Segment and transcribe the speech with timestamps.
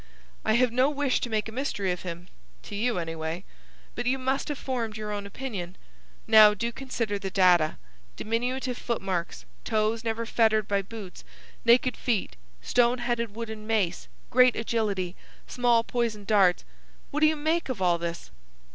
[0.43, 3.43] "I have no wish to make a mystery of him,—to you, anyway.
[3.93, 5.75] But you must have formed your own opinion.
[6.25, 7.77] Now, do consider the data.
[8.15, 11.23] Diminutive footmarks, toes never fettered by boots,
[11.65, 16.65] naked feet, stone headed wooden mace, great agility, small poisoned darts.
[17.11, 18.31] What do you make of all this?"